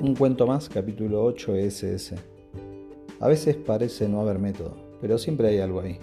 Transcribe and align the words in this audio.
Un 0.00 0.14
cuento 0.14 0.46
más, 0.46 0.68
capítulo 0.68 1.24
8 1.24 1.56
SS. 1.56 2.14
A 3.18 3.26
veces 3.26 3.56
parece 3.56 4.08
no 4.08 4.20
haber 4.20 4.38
método, 4.38 4.76
pero 5.00 5.18
siempre 5.18 5.48
hay 5.48 5.58
algo 5.58 5.80
ahí. 5.80 5.98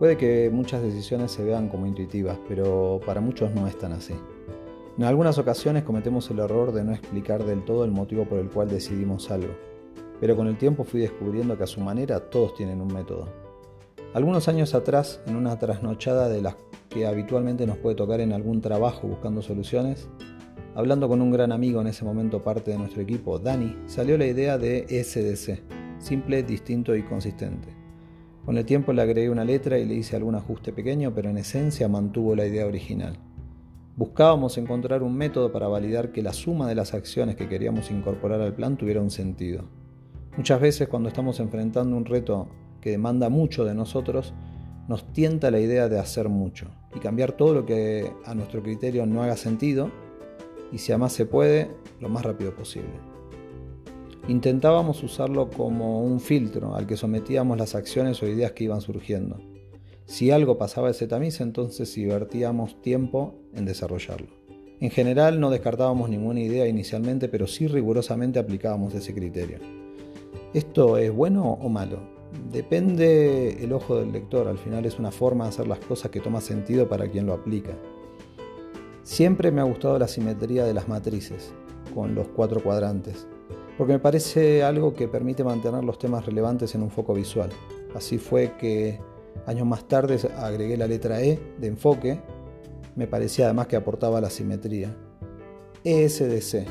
Puede 0.00 0.16
que 0.16 0.50
muchas 0.52 0.82
decisiones 0.82 1.30
se 1.30 1.44
vean 1.44 1.68
como 1.68 1.86
intuitivas, 1.86 2.36
pero 2.48 2.98
para 3.06 3.20
muchos 3.20 3.54
no 3.54 3.68
es 3.68 3.78
tan 3.78 3.92
así. 3.92 4.14
En 4.98 5.04
algunas 5.04 5.38
ocasiones 5.38 5.84
cometemos 5.84 6.28
el 6.32 6.40
error 6.40 6.72
de 6.72 6.82
no 6.82 6.92
explicar 6.92 7.44
del 7.44 7.64
todo 7.64 7.84
el 7.84 7.92
motivo 7.92 8.24
por 8.24 8.40
el 8.40 8.50
cual 8.50 8.68
decidimos 8.68 9.30
algo, 9.30 9.54
pero 10.18 10.34
con 10.34 10.48
el 10.48 10.58
tiempo 10.58 10.82
fui 10.82 11.00
descubriendo 11.00 11.56
que 11.56 11.62
a 11.62 11.68
su 11.68 11.80
manera 11.80 12.18
todos 12.18 12.54
tienen 12.54 12.80
un 12.80 12.92
método. 12.92 13.28
Algunos 14.12 14.48
años 14.48 14.74
atrás, 14.74 15.20
en 15.28 15.36
una 15.36 15.56
trasnochada 15.56 16.28
de 16.28 16.42
las 16.42 16.56
que 16.88 17.06
habitualmente 17.06 17.64
nos 17.64 17.78
puede 17.78 17.94
tocar 17.94 18.20
en 18.20 18.32
algún 18.32 18.60
trabajo 18.60 19.06
buscando 19.06 19.40
soluciones, 19.40 20.08
Hablando 20.76 21.08
con 21.08 21.22
un 21.22 21.30
gran 21.30 21.52
amigo 21.52 21.80
en 21.80 21.86
ese 21.86 22.04
momento 22.04 22.42
parte 22.42 22.72
de 22.72 22.78
nuestro 22.78 23.00
equipo, 23.00 23.38
Dani, 23.38 23.76
salió 23.86 24.18
la 24.18 24.26
idea 24.26 24.58
de 24.58 24.84
SDC, 24.88 25.62
simple, 26.00 26.42
distinto 26.42 26.96
y 26.96 27.04
consistente. 27.04 27.68
Con 28.44 28.58
el 28.58 28.64
tiempo 28.64 28.92
le 28.92 29.02
agregué 29.02 29.30
una 29.30 29.44
letra 29.44 29.78
y 29.78 29.84
le 29.84 29.94
hice 29.94 30.16
algún 30.16 30.34
ajuste 30.34 30.72
pequeño, 30.72 31.14
pero 31.14 31.30
en 31.30 31.38
esencia 31.38 31.86
mantuvo 31.86 32.34
la 32.34 32.44
idea 32.44 32.66
original. 32.66 33.16
Buscábamos 33.96 34.58
encontrar 34.58 35.04
un 35.04 35.14
método 35.16 35.52
para 35.52 35.68
validar 35.68 36.10
que 36.10 36.22
la 36.22 36.32
suma 36.32 36.66
de 36.66 36.74
las 36.74 36.92
acciones 36.92 37.36
que 37.36 37.48
queríamos 37.48 37.92
incorporar 37.92 38.40
al 38.40 38.54
plan 38.54 38.76
tuviera 38.76 39.00
un 39.00 39.12
sentido. 39.12 39.66
Muchas 40.36 40.60
veces 40.60 40.88
cuando 40.88 41.08
estamos 41.08 41.38
enfrentando 41.38 41.96
un 41.96 42.04
reto 42.04 42.48
que 42.80 42.90
demanda 42.90 43.28
mucho 43.28 43.64
de 43.64 43.76
nosotros, 43.76 44.34
nos 44.88 45.12
tienta 45.12 45.52
la 45.52 45.60
idea 45.60 45.88
de 45.88 46.00
hacer 46.00 46.28
mucho 46.28 46.66
y 46.96 46.98
cambiar 46.98 47.30
todo 47.30 47.54
lo 47.54 47.64
que 47.64 48.10
a 48.26 48.34
nuestro 48.34 48.60
criterio 48.60 49.06
no 49.06 49.22
haga 49.22 49.36
sentido 49.36 49.92
y 50.74 50.78
si 50.78 50.92
a 50.92 50.98
más 50.98 51.12
se 51.12 51.24
puede, 51.24 51.70
lo 52.00 52.08
más 52.08 52.24
rápido 52.24 52.52
posible. 52.52 52.90
Intentábamos 54.26 55.04
usarlo 55.04 55.48
como 55.48 56.02
un 56.02 56.18
filtro 56.18 56.74
al 56.74 56.88
que 56.88 56.96
sometíamos 56.96 57.56
las 57.56 57.76
acciones 57.76 58.20
o 58.22 58.26
ideas 58.26 58.52
que 58.52 58.64
iban 58.64 58.80
surgiendo. 58.80 59.40
Si 60.04 60.32
algo 60.32 60.58
pasaba 60.58 60.90
ese 60.90 61.06
tamiz, 61.06 61.40
entonces 61.40 61.96
invertíamos 61.96 62.82
tiempo 62.82 63.36
en 63.54 63.66
desarrollarlo. 63.66 64.26
En 64.80 64.90
general 64.90 65.38
no 65.38 65.50
descartábamos 65.50 66.10
ninguna 66.10 66.40
idea 66.40 66.66
inicialmente, 66.66 67.28
pero 67.28 67.46
sí 67.46 67.68
rigurosamente 67.68 68.40
aplicábamos 68.40 68.94
ese 68.94 69.14
criterio. 69.14 69.58
¿Esto 70.54 70.98
es 70.98 71.12
bueno 71.12 71.52
o 71.52 71.68
malo? 71.68 72.00
Depende 72.50 73.62
el 73.62 73.72
ojo 73.72 74.00
del 74.00 74.10
lector, 74.10 74.48
al 74.48 74.58
final 74.58 74.86
es 74.86 74.98
una 74.98 75.12
forma 75.12 75.44
de 75.44 75.50
hacer 75.50 75.68
las 75.68 75.78
cosas 75.78 76.10
que 76.10 76.18
toma 76.18 76.40
sentido 76.40 76.88
para 76.88 77.08
quien 77.08 77.26
lo 77.26 77.32
aplica. 77.32 77.78
Siempre 79.04 79.52
me 79.52 79.60
ha 79.60 79.64
gustado 79.64 79.98
la 79.98 80.08
simetría 80.08 80.64
de 80.64 80.72
las 80.72 80.88
matrices, 80.88 81.52
con 81.94 82.14
los 82.14 82.26
cuatro 82.28 82.62
cuadrantes, 82.62 83.26
porque 83.76 83.92
me 83.92 83.98
parece 83.98 84.62
algo 84.62 84.94
que 84.94 85.08
permite 85.08 85.44
mantener 85.44 85.84
los 85.84 85.98
temas 85.98 86.24
relevantes 86.24 86.74
en 86.74 86.82
un 86.82 86.90
foco 86.90 87.12
visual. 87.12 87.50
Así 87.94 88.16
fue 88.16 88.56
que 88.58 88.98
años 89.44 89.66
más 89.66 89.86
tarde 89.88 90.18
agregué 90.38 90.78
la 90.78 90.86
letra 90.86 91.20
E 91.20 91.38
de 91.58 91.66
enfoque, 91.66 92.18
me 92.96 93.06
parecía 93.06 93.44
además 93.44 93.66
que 93.66 93.76
aportaba 93.76 94.22
la 94.22 94.30
simetría. 94.30 94.96
ESDC, 95.84 96.66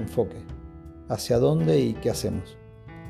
enfoque. 0.00 0.38
¿Hacia 1.10 1.38
dónde 1.38 1.78
y 1.78 1.92
qué 1.92 2.08
hacemos? 2.08 2.56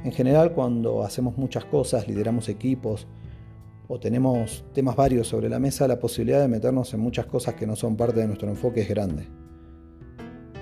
En 0.03 0.11
general, 0.11 0.55
cuando 0.55 1.05
hacemos 1.05 1.39
muchas 1.39 1.65
cosas, 1.67 2.09
lideramos 2.09 2.49
equipos 2.49 3.07
o 3.89 4.01
tenemos 4.01 4.65
temas 4.73 4.97
varios 4.97 5.29
sobre 5.29 5.49
la 5.49 5.59
mesa, 5.59 5.87
la 5.87 5.99
posibilidad 5.99 6.41
de 6.41 6.49
meternos 6.49 6.93
en 6.95 7.01
muchas 7.01 7.27
cosas 7.27 7.55
que 7.55 7.67
no 7.67 7.77
son 7.77 7.97
parte 7.97 8.21
de 8.21 8.27
nuestro 8.27 8.49
enfoque 8.49 8.83
es 8.83 8.89
grande. 8.89 9.27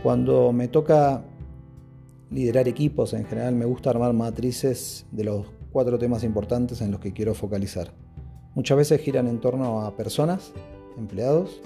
Cuando 0.03 0.53
me 0.53 0.69
toca 0.69 1.25
liderar 2.31 2.69
equipos, 2.69 3.15
en 3.15 3.25
general 3.25 3.55
me 3.55 3.65
gusta 3.65 3.91
armar 3.91 4.13
matrices 4.13 5.07
de 5.11 5.25
los 5.25 5.47
cuatro 5.73 5.99
temas 5.99 6.25
importantes 6.25 6.81
en 6.83 6.91
los 6.91 7.01
que 7.01 7.13
quiero 7.13 7.35
focalizar. 7.35 7.93
Muchas 8.55 8.77
veces 8.77 9.01
giran 9.01 9.27
en 9.27 9.41
torno 9.41 9.81
a 9.81 9.97
personas, 9.97 10.53
empleados, 10.99 11.61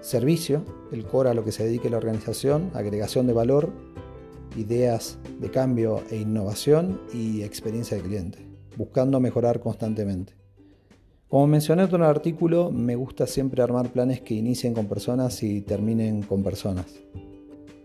servicio, 0.00 0.64
el 0.90 1.04
core 1.04 1.30
a 1.30 1.34
lo 1.34 1.44
que 1.44 1.52
se 1.52 1.64
dedique 1.64 1.90
la 1.90 1.98
organización, 1.98 2.70
agregación 2.74 3.26
de 3.26 3.34
valor, 3.34 3.70
ideas 4.56 5.18
de 5.38 5.50
cambio 5.50 6.02
e 6.10 6.16
innovación 6.16 7.00
y 7.12 7.42
experiencia 7.42 7.96
de 7.96 8.02
cliente, 8.02 8.46
buscando 8.76 9.20
mejorar 9.20 9.60
constantemente. 9.60 10.39
Como 11.30 11.46
mencioné 11.46 11.84
en 11.84 11.94
el 11.94 12.02
artículo, 12.02 12.72
me 12.72 12.96
gusta 12.96 13.24
siempre 13.24 13.62
armar 13.62 13.92
planes 13.92 14.20
que 14.20 14.34
inicien 14.34 14.74
con 14.74 14.88
personas 14.88 15.44
y 15.44 15.60
terminen 15.60 16.22
con 16.22 16.42
personas. 16.42 16.86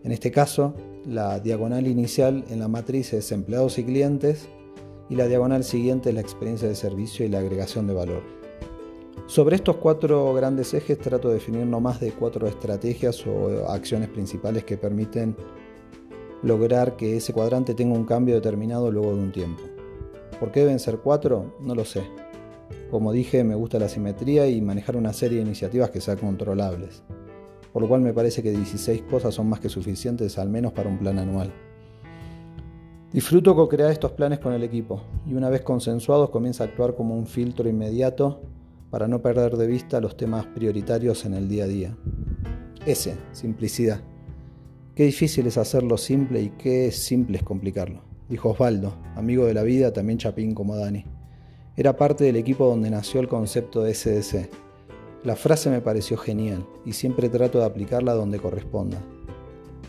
En 0.03 0.11
este 0.11 0.31
caso, 0.31 0.73
la 1.06 1.39
diagonal 1.39 1.85
inicial 1.85 2.44
en 2.50 2.57
la 2.57 2.67
matriz 2.67 3.13
es 3.13 3.31
empleados 3.31 3.78
y 3.78 3.84
clientes 3.84 4.50
y 5.11 5.16
la 5.16 5.28
diagonal 5.28 5.63
siguiente 5.63 6.09
es 6.09 6.16
la 6.16 6.22
experiencia 6.22 6.67
de 6.67 6.73
servicio 6.73 7.23
y 7.23 7.29
la 7.29 7.38
agregación 7.38 7.85
de 7.85 7.94
valor. 7.94 8.23
Sobre 9.28 9.57
estos 9.57 9.75
cuatro 9.75 10.34
grandes 10.34 10.73
ejes 10.73 10.97
trato 10.97 11.28
de 11.28 11.35
definir 11.35 11.67
no 11.67 11.79
más 11.79 12.00
de 12.00 12.13
cuatro 12.13 12.47
estrategias 12.47 13.28
o 13.28 13.69
acciones 13.69 14.09
principales 14.09 14.63
que 14.63 14.75
permiten 14.75 15.35
lograr 16.41 16.95
que 16.95 17.17
ese 17.17 17.31
cuadrante 17.31 17.75
tenga 17.75 17.95
un 17.95 18.05
cambio 18.05 18.34
determinado 18.34 18.89
luego 18.89 19.16
de 19.16 19.22
un 19.22 19.31
tiempo. 19.31 19.61
¿Por 20.39 20.51
qué 20.51 20.61
deben 20.61 20.79
ser 20.79 20.97
cuatro? 20.97 21.55
No 21.61 21.75
lo 21.75 21.85
sé. 21.85 22.24
Como 22.91 23.11
dije, 23.11 23.43
me 23.43 23.55
gusta 23.55 23.79
la 23.79 23.89
simetría 23.89 24.47
y 24.47 24.61
manejar 24.61 24.95
una 24.95 25.13
serie 25.13 25.39
de 25.39 25.45
iniciativas 25.45 25.89
que 25.89 26.01
sean 26.01 26.17
controlables, 26.17 27.03
por 27.73 27.81
lo 27.81 27.87
cual 27.87 28.01
me 28.01 28.13
parece 28.13 28.43
que 28.43 28.51
16 28.51 29.03
cosas 29.03 29.33
son 29.33 29.49
más 29.49 29.59
que 29.59 29.69
suficientes 29.69 30.37
al 30.37 30.49
menos 30.49 30.71
para 30.71 30.89
un 30.89 30.99
plan 30.99 31.19
anual. 31.19 31.51
Disfruto 33.11 33.55
co-crear 33.55 33.91
estos 33.91 34.11
planes 34.11 34.39
con 34.39 34.53
el 34.53 34.63
equipo 34.63 35.01
y 35.25 35.35
una 35.35 35.49
vez 35.49 35.61
consensuados 35.61 36.29
comienza 36.29 36.63
a 36.63 36.67
actuar 36.67 36.95
como 36.95 37.17
un 37.17 37.27
filtro 37.27 37.69
inmediato 37.69 38.41
para 38.89 39.07
no 39.07 39.21
perder 39.21 39.57
de 39.57 39.67
vista 39.67 40.01
los 40.01 40.17
temas 40.17 40.45
prioritarios 40.47 41.25
en 41.25 41.33
el 41.33 41.47
día 41.47 41.63
a 41.63 41.67
día. 41.67 41.97
S, 42.85 43.15
simplicidad. 43.31 44.01
Qué 44.95 45.03
difícil 45.03 45.47
es 45.47 45.57
hacerlo 45.57 45.97
simple 45.97 46.41
y 46.41 46.49
qué 46.51 46.91
simple 46.91 47.37
es 47.37 47.43
complicarlo, 47.43 48.01
dijo 48.29 48.49
Osvaldo, 48.49 48.95
amigo 49.15 49.45
de 49.45 49.53
la 49.53 49.63
vida, 49.63 49.91
también 49.91 50.19
chapín 50.19 50.53
como 50.53 50.75
Dani. 50.75 51.14
Era 51.77 51.97
parte 51.97 52.23
del 52.23 52.37
equipo 52.37 52.65
donde 52.67 52.89
nació 52.89 53.19
el 53.19 53.27
concepto 53.27 53.83
de 53.83 53.93
SDC. 53.93 54.49
La 55.25 55.35
frase 55.35 55.69
me 55.69 55.81
pareció 55.81 56.15
genial 56.15 56.65
y 56.85 56.93
siempre 56.93 57.27
trato 57.27 57.59
de 57.59 57.65
aplicarla 57.65 58.13
donde 58.13 58.39
corresponda. 58.39 58.97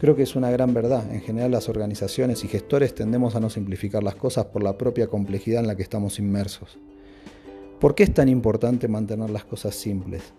Creo 0.01 0.17
que 0.17 0.25
es 0.25 0.35
una 0.35 0.51
gran 0.51 0.75
verdad. 0.75 1.09
En 1.13 1.21
general 1.21 1.53
las 1.53 1.69
organizaciones 1.69 2.43
y 2.43 2.49
gestores 2.49 2.93
tendemos 2.93 3.37
a 3.37 3.41
no 3.41 3.51
simplificar 3.51 4.03
las 4.03 4.17
cosas 4.17 4.47
por 4.47 4.65
la 4.65 4.77
propia 4.77 5.07
complejidad 5.07 5.61
en 5.61 5.69
la 5.69 5.77
que 5.77 5.85
estamos 5.85 6.19
inmersos. 6.19 6.77
¿Por 7.79 7.95
qué 7.95 8.03
es 8.03 8.13
tan 8.13 8.29
importante 8.29 8.89
mantener 8.89 9.31
las 9.31 9.45
cosas 9.45 9.77
simples? 9.77 10.35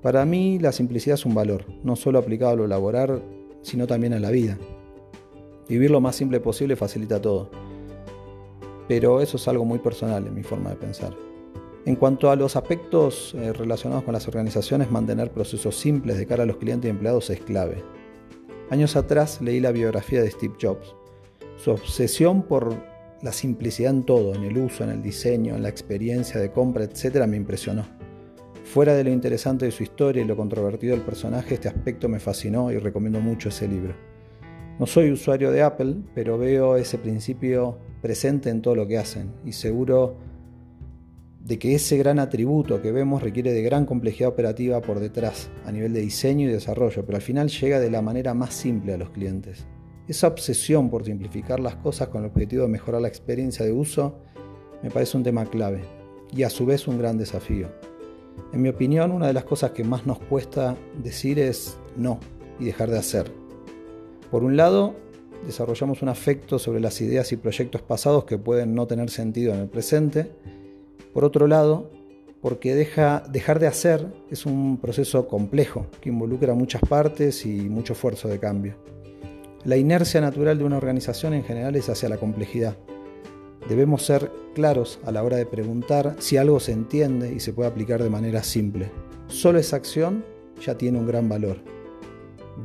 Para 0.00 0.24
mí 0.24 0.58
la 0.58 0.72
simplicidad 0.72 1.14
es 1.14 1.26
un 1.26 1.34
valor, 1.34 1.66
no 1.84 1.94
solo 1.94 2.18
aplicado 2.18 2.52
a 2.52 2.56
lo 2.56 2.66
laboral, 2.66 3.22
sino 3.60 3.86
también 3.86 4.14
a 4.14 4.18
la 4.18 4.30
vida. 4.30 4.56
Vivir 5.68 5.90
lo 5.90 6.00
más 6.00 6.16
simple 6.16 6.40
posible 6.40 6.74
facilita 6.74 7.20
todo 7.20 7.65
pero 8.88 9.20
eso 9.20 9.36
es 9.36 9.48
algo 9.48 9.64
muy 9.64 9.78
personal 9.78 10.26
en 10.26 10.34
mi 10.34 10.42
forma 10.42 10.70
de 10.70 10.76
pensar. 10.76 11.12
En 11.86 11.94
cuanto 11.94 12.30
a 12.30 12.36
los 12.36 12.56
aspectos 12.56 13.34
eh, 13.36 13.52
relacionados 13.52 14.04
con 14.04 14.12
las 14.12 14.26
organizaciones, 14.26 14.90
mantener 14.90 15.30
procesos 15.30 15.76
simples 15.76 16.18
de 16.18 16.26
cara 16.26 16.42
a 16.42 16.46
los 16.46 16.56
clientes 16.56 16.88
y 16.88 16.90
empleados 16.90 17.30
es 17.30 17.40
clave. 17.40 17.84
Años 18.70 18.96
atrás 18.96 19.40
leí 19.40 19.60
la 19.60 19.70
biografía 19.70 20.20
de 20.20 20.30
Steve 20.30 20.54
Jobs. 20.60 20.96
Su 21.56 21.70
obsesión 21.70 22.42
por 22.42 22.74
la 23.22 23.32
simplicidad 23.32 23.92
en 23.92 24.02
todo, 24.02 24.34
en 24.34 24.42
el 24.42 24.58
uso, 24.58 24.82
en 24.82 24.90
el 24.90 25.02
diseño, 25.02 25.54
en 25.54 25.62
la 25.62 25.68
experiencia 25.68 26.40
de 26.40 26.50
compra, 26.50 26.84
etc., 26.84 27.24
me 27.26 27.36
impresionó. 27.36 27.84
Fuera 28.64 28.94
de 28.94 29.04
lo 29.04 29.10
interesante 29.10 29.64
de 29.64 29.70
su 29.70 29.84
historia 29.84 30.22
y 30.22 30.26
lo 30.26 30.36
controvertido 30.36 30.96
del 30.96 31.04
personaje, 31.04 31.54
este 31.54 31.68
aspecto 31.68 32.08
me 32.08 32.18
fascinó 32.18 32.72
y 32.72 32.78
recomiendo 32.78 33.20
mucho 33.20 33.50
ese 33.50 33.68
libro. 33.68 33.94
No 34.80 34.86
soy 34.86 35.12
usuario 35.12 35.52
de 35.52 35.62
Apple, 35.62 35.94
pero 36.14 36.36
veo 36.36 36.76
ese 36.76 36.98
principio 36.98 37.78
presente 38.06 38.50
en 38.50 38.62
todo 38.62 38.76
lo 38.76 38.86
que 38.86 38.98
hacen 38.98 39.32
y 39.44 39.50
seguro 39.50 40.14
de 41.40 41.58
que 41.58 41.74
ese 41.74 41.96
gran 41.96 42.20
atributo 42.20 42.80
que 42.80 42.92
vemos 42.92 43.20
requiere 43.20 43.52
de 43.52 43.62
gran 43.62 43.84
complejidad 43.84 44.28
operativa 44.28 44.80
por 44.80 45.00
detrás, 45.00 45.50
a 45.64 45.72
nivel 45.72 45.92
de 45.92 46.02
diseño 46.02 46.48
y 46.48 46.52
desarrollo, 46.52 47.04
pero 47.04 47.16
al 47.16 47.22
final 47.22 47.48
llega 47.48 47.80
de 47.80 47.90
la 47.90 48.02
manera 48.02 48.32
más 48.32 48.54
simple 48.54 48.94
a 48.94 48.96
los 48.96 49.10
clientes. 49.10 49.66
Esa 50.06 50.28
obsesión 50.28 50.88
por 50.88 51.04
simplificar 51.04 51.58
las 51.58 51.74
cosas 51.74 52.06
con 52.06 52.22
el 52.22 52.30
objetivo 52.30 52.62
de 52.62 52.68
mejorar 52.68 53.02
la 53.02 53.08
experiencia 53.08 53.66
de 53.66 53.72
uso 53.72 54.20
me 54.84 54.90
parece 54.92 55.16
un 55.16 55.24
tema 55.24 55.46
clave 55.46 55.80
y 56.32 56.44
a 56.44 56.50
su 56.50 56.64
vez 56.64 56.86
un 56.86 56.98
gran 56.98 57.18
desafío. 57.18 57.66
En 58.52 58.62
mi 58.62 58.68
opinión, 58.68 59.10
una 59.10 59.26
de 59.26 59.32
las 59.32 59.42
cosas 59.42 59.72
que 59.72 59.82
más 59.82 60.06
nos 60.06 60.20
cuesta 60.20 60.76
decir 61.02 61.40
es 61.40 61.76
no 61.96 62.20
y 62.60 62.66
dejar 62.66 62.88
de 62.88 62.98
hacer. 62.98 63.32
Por 64.30 64.44
un 64.44 64.56
lado, 64.56 64.94
desarrollamos 65.44 66.02
un 66.02 66.08
afecto 66.08 66.58
sobre 66.58 66.80
las 66.80 67.00
ideas 67.00 67.32
y 67.32 67.36
proyectos 67.36 67.82
pasados 67.82 68.24
que 68.24 68.38
pueden 68.38 68.74
no 68.74 68.86
tener 68.86 69.10
sentido 69.10 69.52
en 69.54 69.60
el 69.60 69.68
presente. 69.68 70.30
Por 71.12 71.24
otro 71.24 71.46
lado, 71.46 71.90
porque 72.40 72.74
dejar 72.74 73.58
de 73.58 73.66
hacer 73.66 74.06
es 74.30 74.46
un 74.46 74.78
proceso 74.78 75.26
complejo 75.26 75.86
que 76.00 76.10
involucra 76.10 76.54
muchas 76.54 76.80
partes 76.82 77.44
y 77.44 77.68
mucho 77.68 77.94
esfuerzo 77.94 78.28
de 78.28 78.38
cambio. 78.38 78.76
La 79.64 79.76
inercia 79.76 80.20
natural 80.20 80.58
de 80.58 80.64
una 80.64 80.76
organización 80.76 81.34
en 81.34 81.42
general 81.42 81.74
es 81.74 81.88
hacia 81.88 82.08
la 82.08 82.18
complejidad. 82.18 82.76
Debemos 83.68 84.04
ser 84.04 84.30
claros 84.54 85.00
a 85.04 85.10
la 85.10 85.24
hora 85.24 85.36
de 85.36 85.46
preguntar 85.46 86.14
si 86.20 86.36
algo 86.36 86.60
se 86.60 86.70
entiende 86.70 87.32
y 87.32 87.40
se 87.40 87.52
puede 87.52 87.68
aplicar 87.68 88.00
de 88.00 88.10
manera 88.10 88.44
simple. 88.44 88.92
Solo 89.26 89.58
esa 89.58 89.74
acción 89.74 90.24
ya 90.64 90.78
tiene 90.78 90.98
un 90.98 91.06
gran 91.06 91.28
valor. 91.28 91.56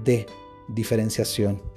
D. 0.04 0.28
Diferenciación. 0.68 1.71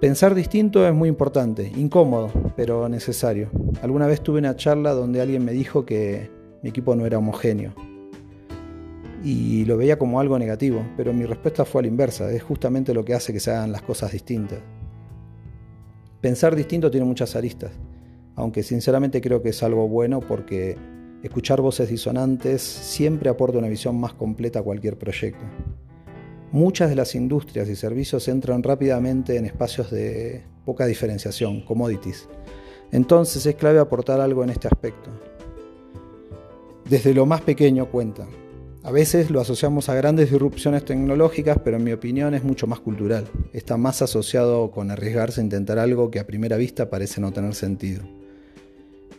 Pensar 0.00 0.34
distinto 0.34 0.86
es 0.86 0.92
muy 0.92 1.08
importante, 1.08 1.72
incómodo, 1.74 2.30
pero 2.54 2.86
necesario. 2.86 3.50
Alguna 3.80 4.06
vez 4.06 4.20
tuve 4.20 4.40
una 4.40 4.54
charla 4.54 4.92
donde 4.92 5.22
alguien 5.22 5.42
me 5.42 5.52
dijo 5.52 5.86
que 5.86 6.30
mi 6.62 6.68
equipo 6.68 6.94
no 6.94 7.06
era 7.06 7.16
homogéneo 7.16 7.72
y 9.24 9.64
lo 9.64 9.78
veía 9.78 9.98
como 9.98 10.20
algo 10.20 10.38
negativo, 10.38 10.84
pero 10.98 11.14
mi 11.14 11.24
respuesta 11.24 11.64
fue 11.64 11.80
a 11.80 11.82
la 11.82 11.88
inversa, 11.88 12.30
es 12.30 12.42
justamente 12.42 12.92
lo 12.92 13.06
que 13.06 13.14
hace 13.14 13.32
que 13.32 13.40
se 13.40 13.50
hagan 13.50 13.72
las 13.72 13.80
cosas 13.80 14.12
distintas. 14.12 14.58
Pensar 16.20 16.54
distinto 16.54 16.90
tiene 16.90 17.06
muchas 17.06 17.34
aristas, 17.34 17.72
aunque 18.34 18.62
sinceramente 18.62 19.22
creo 19.22 19.42
que 19.42 19.48
es 19.48 19.62
algo 19.62 19.88
bueno 19.88 20.20
porque 20.20 20.76
escuchar 21.22 21.62
voces 21.62 21.88
disonantes 21.88 22.60
siempre 22.60 23.30
aporta 23.30 23.58
una 23.58 23.68
visión 23.68 23.98
más 23.98 24.12
completa 24.12 24.58
a 24.58 24.62
cualquier 24.62 24.98
proyecto. 24.98 25.44
Muchas 26.56 26.88
de 26.88 26.96
las 26.96 27.14
industrias 27.14 27.68
y 27.68 27.76
servicios 27.76 28.28
entran 28.28 28.62
rápidamente 28.62 29.36
en 29.36 29.44
espacios 29.44 29.90
de 29.90 30.42
poca 30.64 30.86
diferenciación, 30.86 31.60
commodities. 31.60 32.30
Entonces 32.92 33.44
es 33.44 33.56
clave 33.56 33.78
aportar 33.78 34.22
algo 34.22 34.42
en 34.42 34.48
este 34.48 34.66
aspecto. 34.66 35.10
Desde 36.88 37.12
lo 37.12 37.26
más 37.26 37.42
pequeño 37.42 37.90
cuenta. 37.90 38.26
A 38.84 38.90
veces 38.90 39.28
lo 39.28 39.42
asociamos 39.42 39.90
a 39.90 39.94
grandes 39.96 40.30
disrupciones 40.30 40.82
tecnológicas, 40.82 41.58
pero 41.62 41.76
en 41.76 41.84
mi 41.84 41.92
opinión 41.92 42.32
es 42.32 42.42
mucho 42.42 42.66
más 42.66 42.80
cultural. 42.80 43.26
Está 43.52 43.76
más 43.76 44.00
asociado 44.00 44.70
con 44.70 44.90
arriesgarse 44.90 45.42
a 45.42 45.44
intentar 45.44 45.78
algo 45.78 46.10
que 46.10 46.20
a 46.20 46.26
primera 46.26 46.56
vista 46.56 46.88
parece 46.88 47.20
no 47.20 47.32
tener 47.32 47.54
sentido, 47.54 48.02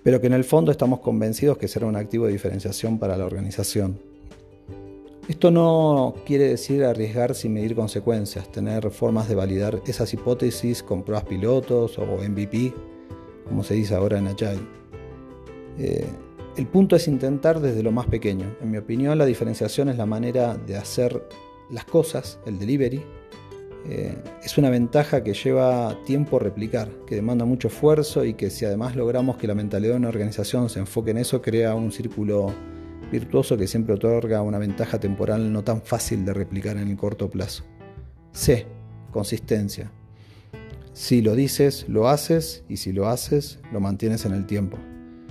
pero 0.02 0.20
que 0.20 0.26
en 0.26 0.34
el 0.34 0.44
fondo 0.44 0.72
estamos 0.72 1.02
convencidos 1.02 1.60
que 1.60 1.68
será 1.68 1.86
un 1.86 1.98
activo 1.98 2.26
de 2.26 2.32
diferenciación 2.32 2.98
para 2.98 3.16
la 3.16 3.28
organización. 3.28 4.17
Esto 5.28 5.52
no 5.52 6.16
quiere 6.26 6.48
decir 6.48 6.86
arriesgar 6.86 7.36
sin 7.36 7.54
medir 7.54 7.76
consecuencias, 7.76 8.50
tener 8.50 8.90
formas 8.92 9.28
de 9.28 9.36
validar 9.36 9.82
esas 9.86 10.14
hipótesis 10.14 10.82
con 10.82 11.04
pruebas 11.04 11.26
pilotos 11.26 12.00
o 12.00 12.06
MVP, 12.06 12.74
como 13.46 13.62
se 13.62 13.74
dice 13.74 13.94
ahora 13.94 14.20
en 14.20 14.28
Agile. 14.28 14.62
Eh, 15.78 16.08
el 16.56 16.66
punto 16.68 16.96
es 16.96 17.10
intentar 17.10 17.60
desde 17.60 17.84
lo 17.84 17.92
más 17.92 18.06
pequeño. 18.06 18.56
En 18.62 18.72
mi 18.72 18.78
opinión, 18.78 19.18
la 19.18 19.26
diferenciación 19.26 19.90
es 19.90 19.98
la 19.98 20.06
manera 20.06 20.56
de 20.56 20.78
hacer 20.78 21.22
las 21.72 21.84
cosas, 21.84 22.40
el 22.46 22.58
delivery. 22.58 23.04
Eh, 23.90 24.16
es 24.46 24.58
una 24.58 24.70
ventaja 24.70 25.26
que 25.26 25.34
lleva 25.34 25.98
tiempo 26.06 26.40
replicar, 26.40 26.90
que 27.06 27.16
demanda 27.16 27.44
mucho 27.44 27.68
esfuerzo 27.68 28.24
y 28.24 28.34
que 28.34 28.50
si 28.50 28.64
además 28.64 28.96
logramos 28.96 29.36
que 29.36 29.48
la 29.48 29.56
mentalidad 29.56 29.92
de 29.92 29.98
una 29.98 30.08
organización 30.10 30.70
se 30.70 30.80
enfoque 30.80 31.12
en 31.12 31.18
eso, 31.18 31.42
crea 31.42 31.76
un 31.76 31.92
círculo 31.92 32.54
virtuoso 33.12 33.58
que 33.58 33.68
siempre 33.68 33.94
otorga 33.94 34.42
una 34.42 34.58
ventaja 34.58 35.00
temporal 35.00 35.52
no 35.52 35.64
tan 35.64 35.82
fácil 35.82 36.26
de 36.26 36.34
replicar 36.34 36.78
en 36.78 36.88
el 36.88 36.98
corto 36.98 37.30
plazo. 37.30 37.64
C. 38.32 38.66
Consistencia. 39.12 39.92
Si 40.94 41.22
lo 41.22 41.36
dices, 41.36 41.86
lo 41.88 42.10
haces 42.10 42.64
y 42.68 42.78
si 42.78 42.92
lo 42.92 43.08
haces, 43.08 43.60
lo 43.72 43.80
mantienes 43.80 44.26
en 44.26 44.34
el 44.34 44.46
tiempo. 44.46 44.78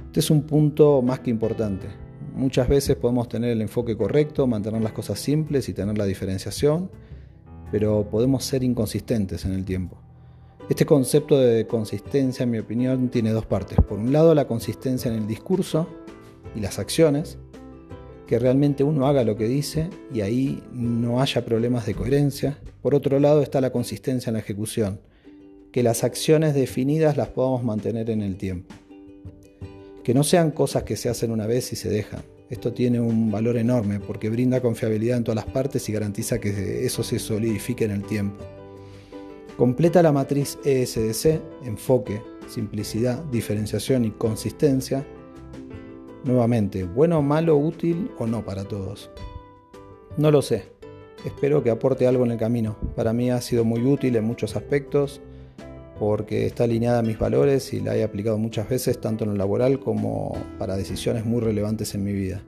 Este 0.07 0.21
es 0.21 0.31
un 0.31 0.43
punto 0.43 1.03
más 1.03 1.21
que 1.21 1.31
importante. 1.31 1.89
Muchas 2.35 2.69
veces 2.69 2.97
podemos 2.97 3.29
tener 3.29 3.51
el 3.51 3.63
enfoque 3.63 3.97
correcto, 3.97 4.47
mantener 4.47 4.83
las 4.83 4.93
cosas 4.93 5.19
simples 5.19 5.69
y 5.69 5.75
tener 5.75 5.99
la 5.99 6.05
diferenciación, 6.05 6.91
pero 7.71 8.09
podemos 8.09 8.45
ser 8.45 8.63
inconsistentes 8.63 9.45
en 9.45 9.53
el 9.53 9.65
tiempo. 9.65 9.99
Este 10.69 10.85
concepto 10.85 11.39
de 11.39 11.67
consistencia, 11.67 12.45
en 12.45 12.51
mi 12.51 12.59
opinión, 12.59 13.09
tiene 13.09 13.31
dos 13.31 13.47
partes. 13.47 13.79
Por 13.79 13.99
un 13.99 14.13
lado, 14.13 14.35
la 14.35 14.47
consistencia 14.47 15.11
en 15.11 15.19
el 15.19 15.27
discurso 15.27 15.89
y 16.55 16.61
las 16.61 16.79
acciones, 16.79 17.39
que 18.27 18.39
realmente 18.39 18.85
uno 18.85 19.07
haga 19.07 19.25
lo 19.25 19.37
que 19.37 19.47
dice 19.47 19.89
y 20.13 20.21
ahí 20.21 20.63
no 20.73 21.21
haya 21.21 21.45
problemas 21.45 21.87
de 21.87 21.95
coherencia. 21.95 22.59
Por 22.83 22.95
otro 22.95 23.21
lado 23.21 23.43
está 23.43 23.61
la 23.61 23.71
consistencia 23.71 24.31
en 24.31 24.35
la 24.35 24.41
ejecución, 24.41 25.01
que 25.73 25.83
las 25.83 26.05
acciones 26.05 26.55
definidas 26.55 27.17
las 27.17 27.29
podamos 27.29 27.63
mantener 27.63 28.11
en 28.11 28.23
el 28.23 28.37
tiempo 28.37 28.75
que 30.07 30.15
no 30.15 30.23
sean 30.23 30.53
cosas 30.53 30.85
que 30.85 30.95
se 30.95 31.09
hacen 31.09 31.33
una 31.33 31.49
vez 31.49 31.73
y 31.73 31.75
se 31.75 31.89
dejan. 31.89 32.23
Esto 32.49 32.73
tiene 32.73 33.01
un 33.01 33.33
valor 33.33 33.57
enorme 33.57 33.99
porque 33.99 34.31
brinda 34.31 34.61
confiabilidad 34.61 35.17
en 35.17 35.25
todas 35.25 35.45
las 35.45 35.53
partes 35.53 35.89
y 35.89 35.93
garantiza 35.93 36.39
que 36.39 36.87
eso 36.87 37.03
se 37.03 37.19
solidifique 37.19 37.87
en 37.87 37.91
el 37.91 38.05
tiempo. 38.05 38.45
Completa 39.57 40.05
la 40.05 40.13
matriz 40.13 40.61
ESDC, 40.65 41.41
enfoque, 41.65 42.23
simplicidad, 42.47 43.25
diferenciación 43.33 44.05
y 44.05 44.13
consistencia. 44.13 45.05
Nuevamente, 46.27 46.83
bueno, 46.83 47.23
malo, 47.23 47.57
útil 47.57 48.11
o 48.19 48.27
no 48.27 48.45
para 48.45 48.65
todos. 48.65 49.11
No 50.17 50.33
lo 50.33 50.43
sé. 50.43 50.65
Espero 51.25 51.63
que 51.63 51.71
aporte 51.71 52.09
algo 52.09 52.25
en 52.25 52.33
el 52.33 52.39
camino. 52.39 52.77
Para 52.97 53.13
mí 53.13 53.31
ha 53.31 53.41
sido 53.41 53.65
muy 53.65 53.81
útil 53.87 54.17
en 54.17 54.25
muchos 54.25 54.57
aspectos 54.57 55.21
porque 56.01 56.47
está 56.47 56.65
alineada 56.65 56.99
a 56.99 57.03
mis 57.03 57.17
valores 57.17 57.73
y 57.73 57.81
la 57.81 57.97
he 57.97 58.03
aplicado 58.03 58.39
muchas 58.39 58.69
veces, 58.69 59.01
tanto 59.01 59.23
en 59.23 59.31
lo 59.31 59.37
laboral 59.37 59.79
como 59.79 60.37
para 60.59 60.77
decisiones 60.77 61.25
muy 61.25 61.41
relevantes 61.41 61.95
en 61.95 62.03
mi 62.03 62.13
vida. 62.13 62.43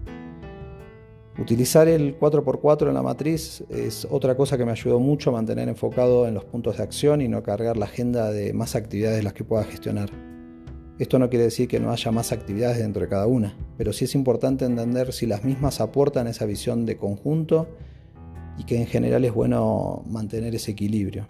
Utilizar 1.38 1.86
el 1.86 2.18
4x4 2.18 2.88
en 2.88 2.94
la 2.94 3.02
matriz 3.02 3.62
es 3.70 4.08
otra 4.10 4.36
cosa 4.36 4.58
que 4.58 4.64
me 4.64 4.72
ayudó 4.72 4.98
mucho 4.98 5.30
a 5.30 5.34
mantener 5.34 5.68
enfocado 5.68 6.26
en 6.26 6.34
los 6.34 6.44
puntos 6.44 6.78
de 6.78 6.82
acción 6.82 7.20
y 7.20 7.28
no 7.28 7.44
cargar 7.44 7.76
la 7.76 7.84
agenda 7.84 8.32
de 8.32 8.52
más 8.52 8.74
actividades 8.74 9.22
las 9.22 9.34
que 9.34 9.44
pueda 9.44 9.62
gestionar. 9.62 10.10
Esto 10.98 11.20
no 11.20 11.30
quiere 11.30 11.44
decir 11.44 11.68
que 11.68 11.78
no 11.78 11.92
haya 11.92 12.10
más 12.10 12.32
actividades 12.32 12.78
dentro 12.78 13.02
de 13.02 13.08
cada 13.08 13.28
una, 13.28 13.56
pero 13.76 13.92
sí 13.92 14.06
es 14.06 14.16
importante 14.16 14.64
entender 14.64 15.12
si 15.12 15.26
las 15.26 15.44
mismas 15.44 15.80
aportan 15.80 16.26
esa 16.26 16.44
visión 16.44 16.86
de 16.86 16.96
conjunto 16.96 17.68
y 18.58 18.64
que 18.64 18.76
en 18.80 18.86
general 18.86 19.24
es 19.24 19.32
bueno 19.32 20.02
mantener 20.08 20.56
ese 20.56 20.72
equilibrio. 20.72 21.28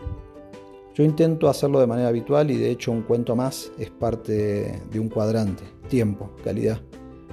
Yo 0.94 1.04
intento 1.04 1.50
hacerlo 1.50 1.80
de 1.80 1.86
manera 1.86 2.08
habitual 2.08 2.50
y 2.50 2.56
de 2.56 2.70
hecho 2.70 2.92
un 2.92 3.02
cuento 3.02 3.36
más 3.36 3.70
es 3.78 3.90
parte 3.90 4.80
de 4.90 5.00
un 5.00 5.10
cuadrante, 5.10 5.64
tiempo, 5.88 6.30
calidad. 6.42 6.80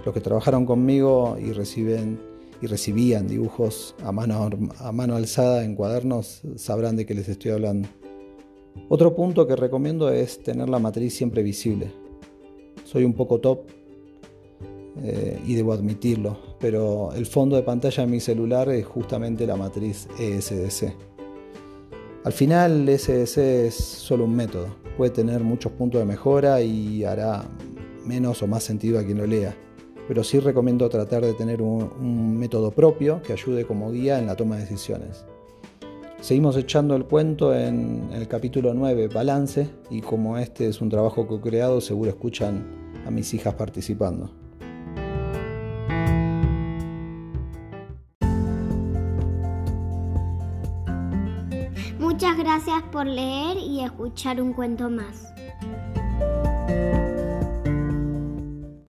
Los 0.06 0.14
que 0.14 0.20
trabajaron 0.20 0.66
conmigo 0.66 1.38
y 1.40 1.54
reciben 1.54 2.20
y 2.62 2.68
recibían 2.68 3.28
dibujos 3.28 3.96
a 4.04 4.12
mano, 4.12 4.50
a 4.80 4.92
mano 4.92 5.16
alzada 5.16 5.64
en 5.64 5.76
cuadernos 5.76 6.42
sabrán 6.58 6.98
de 6.98 7.06
qué 7.06 7.14
les 7.14 7.30
estoy 7.30 7.52
hablando. 7.52 7.88
Otro 8.90 9.16
punto 9.16 9.48
que 9.48 9.56
recomiendo 9.56 10.09
es 10.09 10.44
tener 10.44 10.68
la 10.68 10.80
matriz 10.80 11.16
siempre 11.16 11.42
visible. 11.42 12.05
Soy 12.95 13.04
un 13.04 13.11
poco 13.11 13.42
top 13.42 13.59
eh, 15.04 15.37
y 15.45 15.56
debo 15.56 15.73
admitirlo, 15.73 16.37
pero 16.61 17.11
el 17.14 17.25
fondo 17.25 17.57
de 17.57 17.61
pantalla 17.61 18.06
de 18.06 18.09
mi 18.09 18.21
celular 18.21 18.69
es 18.69 18.85
justamente 18.85 19.45
la 19.45 19.57
matriz 19.57 20.07
ESDC. 20.18 20.95
Al 22.23 22.31
final 22.31 22.87
SDC 22.87 23.37
es 23.37 23.75
solo 23.75 24.23
un 24.23 24.33
método, 24.33 24.68
puede 24.95 25.11
tener 25.11 25.42
muchos 25.42 25.73
puntos 25.73 25.99
de 25.99 26.06
mejora 26.06 26.61
y 26.61 27.04
hará 27.04 27.44
menos 28.06 28.42
o 28.42 28.47
más 28.47 28.64
sentido 28.64 28.97
a 28.97 29.04
quien 29.04 29.18
lo 29.18 29.28
lea, 29.28 29.54
pero 30.07 30.23
sí 30.23 30.40
recomiendo 30.40 30.87
tratar 30.87 31.25
de 31.25 31.33
tener 31.33 31.61
un, 31.61 32.40
método 32.40 32.71
propio 32.71 33.21
que 33.21 33.33
ayude 33.33 33.66
como 33.66 33.92
guía 33.92 34.19
en 34.19 34.28
la 34.28 34.37
toma 34.37 34.56
de 34.56 34.61
decisiones. 34.61 35.25
Seguimos 36.21 36.56
echando 36.56 36.95
el 36.95 37.04
cuento 37.04 37.54
en 37.54 38.07
el 38.14 38.30
capítulo 38.30 38.73
9, 38.73 39.09
Balance, 39.09 39.68
y 39.90 39.99
como 39.99 40.37
este 40.37 40.69
es 40.69 40.80
un 40.80 40.87
trabajo 40.87 41.28
que 41.28 41.35
he 41.35 41.42
creado, 41.42 41.81
seguro 41.81 42.09
escuchan 42.09 42.84
a 43.06 43.12
mis 43.12 43.33
hijas 43.33 43.54
participando. 43.54 44.31
Muchas 52.00 52.38
gracias 52.38 52.81
por 52.92 53.06
leer 53.06 53.57
y 53.57 53.83
escuchar 53.83 54.42
un 54.42 54.54
cuento 54.54 54.90
más. 54.90 55.33